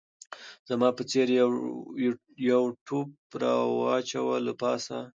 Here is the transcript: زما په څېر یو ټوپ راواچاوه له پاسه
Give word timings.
زما 0.69 0.89
په 0.97 1.03
څېر 1.09 1.27
یو 2.51 2.63
ټوپ 2.85 3.09
راواچاوه 3.41 4.35
له 4.47 4.53
پاسه 4.61 4.97